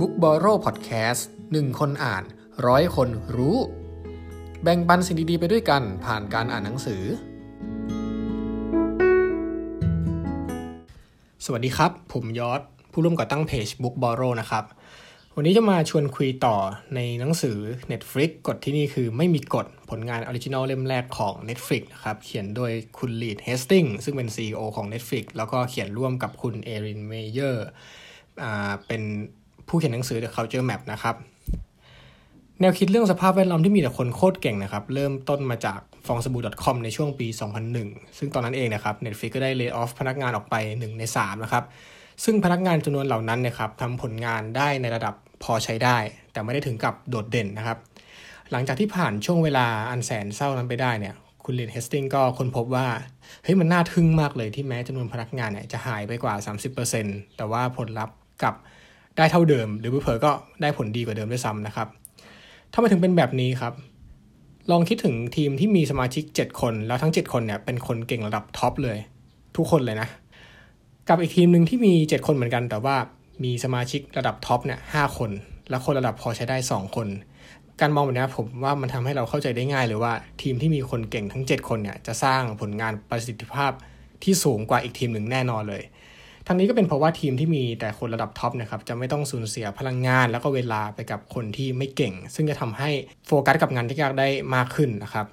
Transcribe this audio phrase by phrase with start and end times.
[0.00, 1.22] Book b o r r o w Podcast
[1.52, 2.24] หนึ่งคนอ่าน
[2.66, 3.56] ร้อยคนรู้
[4.62, 7.02] แบ่งปันสิ่งดีๆไปด้วยกันผ่านการอ่านหนังสือ
[11.44, 12.60] สวัสดีครับ ผมยอด
[12.92, 14.64] ผู้ร่วมก่อตั้งเพจ Book b o r r o w นะครับ
[15.36, 16.56] วันนี้จะมาชวนคุยต่อ
[16.94, 17.56] ในหนังสือ
[17.92, 27.66] Netflix กฎที่นี่คือไม่มีกฎผลงาน original เล่มแรกของ Netflix นะครับ เขียนโดยคุณรีดเฮสติงส์ซึ่งเป็น CEO ของ Netflix แล้วก็เขียนร่วมกับคุณเอรินเมเยอร์
[28.88, 29.02] เป็น
[29.68, 31.16] ผู้เขียนหนังสือ The Culture Map นะครับ
[32.60, 37.26] แนวคิดเรื่องสภาพแวดล้อมที่มีแต่คนโคตรเก่งนะครับ เริ่มต้นมาจากฟองสบู่ .com ในช่วงปี
[37.72, 41.64] 2001 ซึ่งตอนนั้นเองนะครับ Netflix ก็ได้เลิกออฟพนักงานออกไป 1 ใน 3 นะครับ
[42.24, 45.96] ซึ่งพนักงานจำนวนเหล่านั้นนะครับทำผลงานได้ในระดับพอใช้ได้
[46.32, 47.78] แต่ไม่ได้ถึงกับโดดเด่นนะครับ
[48.50, 52.86] หลังจากที่ผ่านช่วงเวลาอันแสนเศร้านั้นไปได้เนี่ยคุณเลนเฮสติงก็ค้นพบว่า
[53.44, 56.34] เฮ้ยมันน่าทึ่งมากเลยที่แม้จำนวนพนักงานเนี่ยจะหายไปกว่า
[56.86, 58.54] 30%แต่ว่าผลลัพธ์กลับ
[59.16, 60.30] ได้เท่าเดิม หรือเผลอก็
[60.62, 61.88] ได้ผลดีกว่าเดิมด้วยซ้ำนะครับ
[62.72, 63.72] ถ้ามาถึงเป็นแบบนี้ครับ
[64.70, 68.98] ลองคิดถึงทีมที่มีสมาชิก 7 คนแล้วทั้ง 7 คนเนี่ยเป็นคนเก่งระดับ top เลย
[69.56, 70.08] ทุกคนเลยนะ
[71.08, 72.96] กับอีกทีมหนึ่งที่มี 7 คนเหมือนกัน แต่ว่า
[73.44, 75.30] มีสมาชิกระดับ top เนี่ยห้าคน
[75.70, 77.08] แล้วคนระดับพอใช้ได้ 2 คน
[77.80, 80.12] การมองแบบนี้ผมว่ามันทำให้เราเข้าใจได้ง่ายเลยว่า
[80.42, 83.72] ทีมที่มีคนเก่งทั้ง 7 คนเนี่ยจะสร้างผลงานประสิทธิภาพ
[84.22, 85.82] ที่สูงกว่าอีกทีมหนึ่งแน่นอนเลย
[86.46, 92.90] ทั้งนี้ก็เป็นเพราะว่าทีมที่มีแต่คนระดับ top นะครับจะไม่ต้องสูญเสียพลังงาน แล้วก็เวลาไปกับคนที่ไม่เก่ง ซึ่งจะทำให้
[93.26, 95.26] โฟกัสกับงานที่ยากได้มากขึ้นนะครับ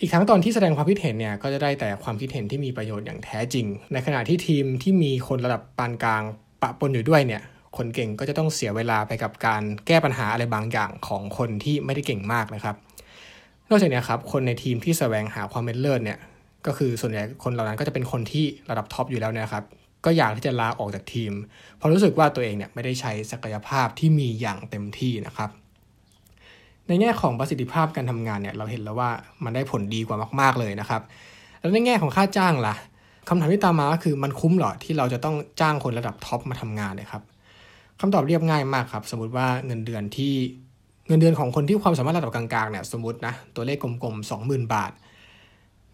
[0.00, 6.22] อีกทั้งตอนที่แสดงความคิดเห็นเนี่ยก็จะได้แต่ความคิดเห็นที่มีประโยชน์อย่างแท้จริง ในขณะที่ทีมที่มีคนระดับปานกลาง
[6.62, 7.42] ปะปนอยู่ด้วยเนี่ย
[7.76, 12.76] คนเก่งก็จะต้องเสียเวลาไปกับการแก้ปัญหาอะไรบางอย่างของคนที่ไม่ได้เก่งมากนะครับ
[13.70, 16.18] นอกจากนี้ครับคนในทีมที่แสวงหาความเป็นเลิศเนี่ย
[16.66, 19.64] ก็คือส่วนใหญ่คนเหล่านั้นก็จะเป็นคนที่ระดับ top อยู่แล้วนะครับ
[20.04, 21.32] ก็ยากที่จะลาออกจากทีม
[21.76, 25.50] เพราะรู้สึกว่าตัวเองเนี่ยไม่ได้ใช้ศักยภาพที่มีอย่างเต็มที่นะครับ
[26.86, 29.10] ในแง่ของประสิทธิภาพการทำงานเนี่ยเราเห็นแล้วว่า
[29.44, 31.02] มันได้ผลดีกว่ามาก ๆเลยนะครับ
[31.60, 32.74] แล้วในแง่ของค่าจ้างล่ะ
[33.28, 37.22] คำถามที่ตามมาก็คือมันคุ้มหรอที่เราจะต้องจ้างคนระดับ top มาทำงานนะครับ
[38.00, 40.34] คำตอบเรียบง่ายมากครับ สมมติว่าเงินเดือนที่
[41.08, 44.92] เงินเดือนของคนที่ความสามารถระดับกลางๆเนี่ยสมมตินะตัวเลขกลมๆ20,000 บาท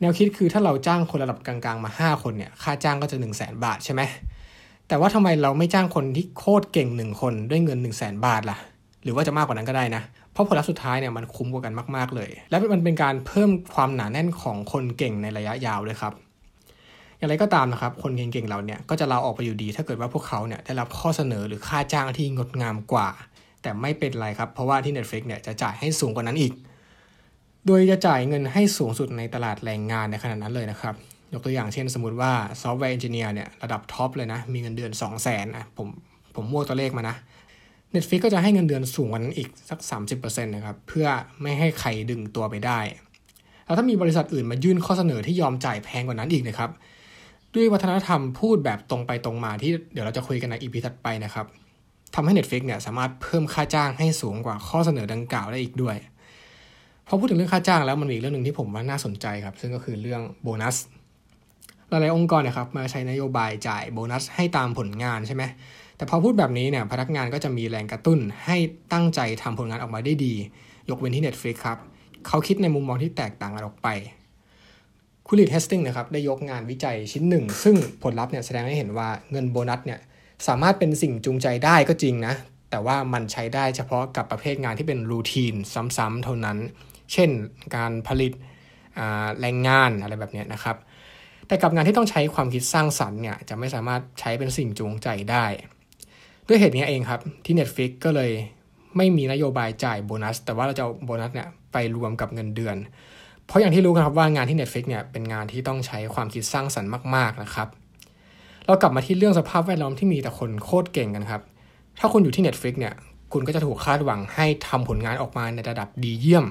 [0.00, 4.02] แนวคิดคือถ้าเราจ้างคนระดับกลางๆมา 5 คนเนี่ยค่าจ้างก็จะ 1 0 0 0 0แบาทใช่ไหม
[4.88, 8.56] แต่ว่าทำไมเราไม่จ้างคนที่โคตรเก่ง 1 คนด้วยเงิน 1 0 0 0 0แบาทล่ะ
[9.02, 10.02] หรือว่าจะมากกว่านั้นก็ได้นะ
[10.32, 16.12] เพราะผลลัพธ์สุดท้ายเนี่ยมันคุ้มกว่ากันมากๆเลย และมันเป็นการเพิ่มความหนาแน่นของคนเก่งในระยะยาวเลยครับ
[17.18, 23.08] อย่างไรก็ตามนะครับ คนเก่งๆเราเนี่ยก็จะลาออกไปอยู่ดี ถ้าเกิดว่าพวกเขาเนี่ยได้รับข้อเสนอหรือค่าจ้างที่งดงามกว่า
[23.62, 26.52] แต่ไม่เป็นไรครับ เพราะว่าที่ Netflix เนี่ยจะจ่ายให้สูงกว่านั้นอีก
[27.66, 30.94] โดยจะจ่ายเงินให้สูงสุดในตลาดแรงงานในขณะนั้นเลยนะครับ
[31.32, 32.32] ยกตัวอย่างเช่นสมมติว่า
[32.62, 35.88] software engineer เนี่ยระดับ top เลยนะ มีเงินเดือน 2 0 0แสนนะผม
[36.34, 37.16] ผมมั่วตัวเลขมานะ
[37.94, 39.78] Netflix ก็จะให้เงินเดือนสูงกว่านั้นอีกสัก
[40.12, 41.06] 30%นะครับเพื่อ
[41.42, 42.80] ไม่ให้ใครดึงตัวไปได้
[43.64, 46.70] แล้วถ้ามีบริษัทอื่นมายื่นข้อเสนอที่ยอมจ่ายแพงกว่านั้นอีกนะครับ
[47.54, 51.46] ด้วยวัฒนธรรมพูดแบบตรงไปตรงมาที่เดี๋ยวเราจะคุยกันใน EP ถัดไปนะครับ
[52.14, 55.96] ทำให้ Netflix เนี่ยสามารถเพิ่มค่าจ้างให้สูงกว่าข้อเสนอดังกล่าวได้อีกด้วย
[57.08, 60.76] พอพูดถึงเรื่องค่าจ้างแล้วมันมีอีกเรื่องหนึ่งที่ผมว่าน่าสนใจครับ ซึ่งก็คือเรื่องโบนัส
[61.88, 65.42] หลายๆองค์กรนะครับมาใช้นโยบายจ่ายโบนัสให้ตามผลงานใช่ไหม
[65.96, 68.56] แต่พอพูดแบบนี้เนี่ยพนักงานก็จะมีแรงกระตุ้นให้
[68.92, 70.34] ตั้งใจทำผลงานออกมาได้ดี
[70.90, 71.78] ยกเว้นที่ Netflix ครับ
[72.26, 73.88] เขาคิดในมุมมองที่แตกต่างกันออกไป
[75.26, 80.00] คุณลีดเฮสติงนะครับได้ยกงานวิจัยชิ้นหนึ่ง ซึ่งผลลัพธ์เนี่ยแสดงให้เห็นว่าเงินโบนัสเนี่ย
[80.46, 82.34] สามารถเป็นสิ่งจูงใจได้ก็จริงนะ
[82.70, 85.54] แต่ว่ามันใช้ได้เฉพาะกับประเภทงานที่เป็นรูทีน
[85.96, 86.58] ซ้ำๆเท่านั้น
[87.12, 87.30] เช่น
[87.76, 88.32] การผลิต
[89.40, 90.76] แรงงานอะไรแบบนี้นะครับ
[91.48, 95.44] แต่กับงานที่ต้องใช้ความคิดสร้างสรรค์เนี่ยจะไม่สามารถใช้เป็นสิ่งจูงใจได้
[96.46, 98.30] ด้วยเหตุนี้เองครับที่ Netflix ก็เลย
[98.96, 102.76] ไม่มีนโยบายจ่ายโบนัส แต่ว่าเราจะเอาโบนัสเนี่ยไปรวมกับเงินเดือน
[103.46, 107.68] เพราะอย่างที่รู้กันครับว่างานที่ Netflix เนี่ยเป็นงานที่ต้องใช้ความคิดสร้างสรรค์มาก ๆนะครับ
[108.66, 111.42] เรากลับมาที่เรื่องสภาพแวดล้อมที่มีแต่คนโคตรเก่งกันครับ
[112.00, 112.94] ถ้าคุณอยู่ที่ Netflix เนี่ย
[113.32, 116.46] คุณก็จะถูกคาดหวังให้ทำผลงานออกมาในระดับดีเยี่ยม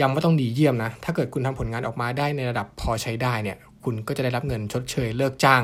[0.00, 5.62] ย้ำว่าต้องดีเยี่ยมนะ ถ้าเกิดคุณทำผลงานออกมาได้ในระดับพอใช้ได้เนี่ย คุณก็จะได้รับเงินชดเชยเลิกจ้าง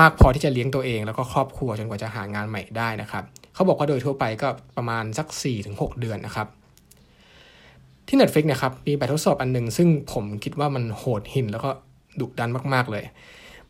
[0.00, 3.24] มากพอที่จะเลี้ยงตัวเอง แล้วก็ครอบครัวจนกว่าจะหางานใหม่ได้นะครับ
[3.54, 5.26] เขาบอกว่าโดยทั่วไปก็ประมาณสัก
[5.64, 6.48] 4-6 เดือนนะครับ
[8.08, 11.70] ที่ Netflix นะครับมีแบบทดสอบอันหนึ่งซึ่งผมคิดว่ามันโหดหินแล้วก็
[12.20, 13.04] ดุดันมากๆเลย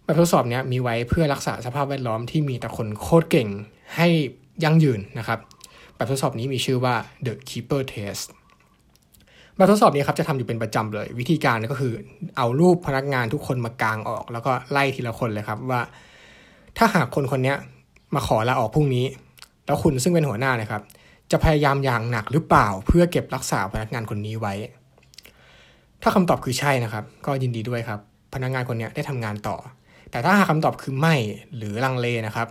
[0.04, 3.48] แบบทดสอบนี้มีไว้เพื่อรักษาสภาพแวดล้อมที่มีแต่คนโคตรเก่ง
[3.96, 4.08] ให้
[4.64, 5.38] ยั่งยืนนะครับ
[5.96, 6.94] แบบทดสอบนี้มีชื่อว่า
[7.26, 8.26] the keeper test
[9.60, 11.92] แบบทดสอบนี้ครับจะทำอยู่เป็นประจำเลย วิธีการก็คือ
[12.36, 15.80] เอารูปพนักงานทุกคนมากางออก แล้วก็ไล่ทีละคนเลยครับว่า
[16.78, 17.54] ถ้าหากคนคนนี้
[18.14, 19.06] มาขอลาออกพรุ่งนี้
[19.66, 20.82] แล้วคุณซึ่งเป็นหัวหน้านะครับ
[21.30, 24.54] จะพยายามอย่างหนักหรือเปล่า เพื่อเก็บรักษาพนักงานคนนี้ไว้
[26.02, 28.00] ถ้าคำตอบคือใช่นะครับ ก็ยินดีด้วยครับ
[28.34, 29.56] พนักงานคนนี้ได้ทำงานต่อ
[30.10, 31.14] แต่ถ้าหากคำตอบคือไม่
[31.56, 32.48] หรือลังเลนะครับ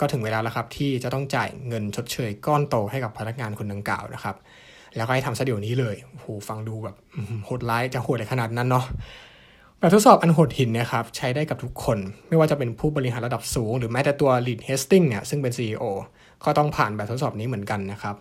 [0.00, 4.36] ก็ถึงเวลาแล้วครับที่จะต้องจ่ายเงินชดเชยก้อนโตให้กับพนักงานคนดังกล่าวนะครับ
[4.96, 6.96] แล้วก็ให้ทำซะเดี๋ยวนี้เลยโหฟังดูแบบ
[7.44, 8.84] โหดร้ายจะโหดอะไรขนาดนั้นเนาะ
[9.78, 11.98] แบบทดสอบอันโหดหินนะครับใช้ได้กับทุกคน
[12.28, 15.84] ไม่ว่าจะเป็นผู้บริหารระดับสูง หรือแม้แต่ตัว Lead h a s t i n g เนี่ยซึ่งเป็น CEO
[16.44, 18.14] ก็ต้องผ่านแบบทดสอบนี้เหมือนกันนะครับ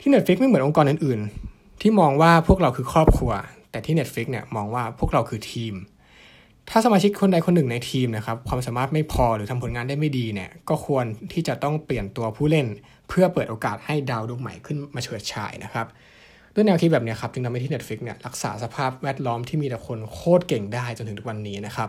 [0.00, 1.20] ที่ Netflix ไม่เหมือนองค์กรอื่น
[1.50, 3.32] ๆ ที่มองว่าพวกเราคือครอบครัว
[3.70, 5.74] แต่ที่ Netflix เนี่ยมองว่าพวกเราคือทีม
[6.70, 12.66] ถ้าสมาชิกคนใดคนหนึ่งในทีมนะครับความสามารถไม่พอหรือทำผลงานได้ไม่ดีเนี่ยก็ควรที่จะต้องเปลี่ยนตัวผู้เล่น
[13.08, 15.86] เพื่อเปิดโอกาสให้ดาวดวงใหม่ขึ้นมาเฉิดฉายนะครับ
[16.54, 21.88] ด้วยแนวคิดแบบนี้ครับจึงทำให้ที่ Netflix เนี่ยรักษาสภาพแวดล้อมที่มีแต่คนโคตรเก่งได้จนถึงทุกวันนี้นะครับ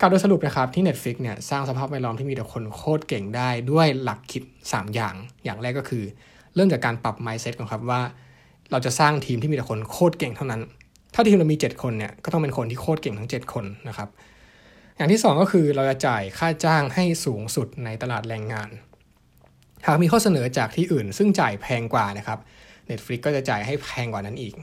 [0.00, 5.14] กล่าวโดยสรุปนะครับที่ Netflix เนี่ยสร้างสภาพแวดล้อมที่มีแต่คนโคตรเก่งได้ด้วยหลักคิด 3 อย่าง
[5.44, 6.04] อย่างแรกก็คือ
[6.54, 8.00] เริ่มจากการปรับ mindset ก่อนครับว่า
[8.70, 10.60] เราจะสร้างทีมที่มีแต่คนโคตรเก่งเท่านั้น
[11.18, 14.08] ถ้าทีมเรามี 7 คนเนี่ยก็ต้องเป็นคนที่โคตรเก่งทั้ง 7 คนนะครับ
[14.96, 18.68] อย่างที่ 2 ก็คือเราจะจ่ายค่าจ้างให้สูงสุดในตลาดแรงงาน
[19.86, 22.38] หากมีข้อเสนอจากที่อื่น ซึ่งจ่ายแพงกว่านะครับ
[22.90, 24.54] Netflix ก็จะจ่ายให้แพงกว่านั้นอีก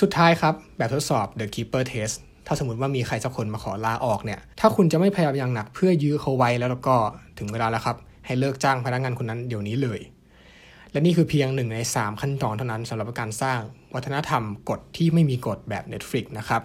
[0.00, 2.16] สุดท้ายครับ แบบทดสอบ The Keeper Test
[2.46, 6.96] ถ้าสมมติว่ามีใครสักคนมาขอลาออกเนี่ย ถ้าคุณจะไม่พยายามอย่างหนักเพื่อยื้อเขาไว้แล้วก็
[7.38, 7.96] ถึงเวลาแล้วครับ
[8.26, 10.00] ให้เลิกจ้างพนักงานคนนั้นเดี๋ยวนี้เลย
[10.96, 13.60] และนี่คือเพียงหนึ่งใน 3 ขั้นตอนเท่านั้นสำหรับการสร้าง
[13.94, 16.62] วัฒนธรรมกฎที่ไม่มีกฎแบบ Netflix นะครับ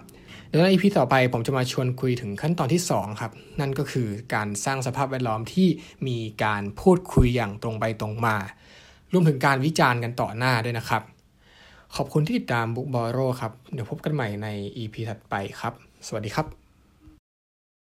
[0.48, 5.68] เดี๋ยวใน EP ต่อไปผมจะมาชวนคุยถึงขั้นตอนที่2ครับนั่นก็คือการสร้างสภาพแวดล้อมที่
[6.08, 8.36] มีการพูดคุยอย่างตรงไปตรงมา
[9.14, 11.02] รวมถึงการวิจารณ์กันต่อหน้าด้วยนะครับ
[11.96, 14.48] ขอบคุณที่ติดตามบุ๊กบอโรครับ เดี๋ยวพบกันใหม่ใน
[14.78, 15.74] EP ถัดไปครับ
[16.08, 16.61] สวัสดีครับ